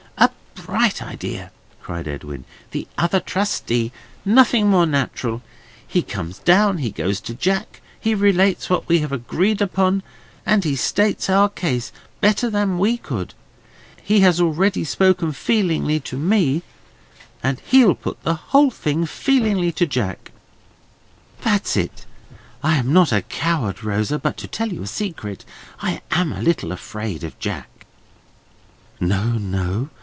"A 0.63 0.73
bright 0.73 1.01
idea!" 1.01 1.51
cried 1.81 2.07
Edwin. 2.07 2.45
"The 2.71 2.87
other 2.97 3.19
trustee. 3.19 3.91
Nothing 4.23 4.69
more 4.69 4.85
natural. 4.85 5.41
He 5.85 6.01
comes 6.01 6.39
down, 6.39 6.77
he 6.77 6.91
goes 6.91 7.19
to 7.21 7.33
Jack, 7.33 7.81
he 7.99 8.15
relates 8.15 8.69
what 8.69 8.87
we 8.87 8.99
have 8.99 9.11
agreed 9.11 9.61
upon, 9.61 10.01
and 10.45 10.63
he 10.63 10.77
states 10.77 11.29
our 11.29 11.49
case 11.49 11.91
better 12.21 12.49
than 12.49 12.79
we 12.79 12.95
could. 12.95 13.33
He 14.01 14.21
has 14.21 14.39
already 14.39 14.85
spoken 14.85 15.33
feelingly 15.33 15.99
to 16.01 16.17
you, 16.17 16.21
he 16.21 16.31
has 16.31 16.39
already 16.39 16.53
spoken 16.53 16.53
feelingly 16.53 16.59
to 16.61 16.61
me, 16.61 16.63
and 17.43 17.59
he'll 17.65 17.95
put 17.95 18.23
the 18.23 18.35
whole 18.51 18.71
thing 18.71 19.05
feelingly 19.05 19.73
to 19.73 19.85
Jack. 19.85 20.31
That's 21.41 21.75
it! 21.75 22.05
I 22.63 22.77
am 22.77 22.93
not 22.93 23.11
a 23.11 23.23
coward, 23.23 23.83
Rosa, 23.83 24.17
but 24.17 24.37
to 24.37 24.47
tell 24.47 24.71
you 24.71 24.83
a 24.83 24.87
secret, 24.87 25.43
I 25.81 26.01
am 26.11 26.31
a 26.31 26.41
little 26.41 26.71
afraid 26.71 27.25
of 27.25 27.37
Jack." 27.39 27.85
"No, 29.01 29.33
no! 29.37 29.89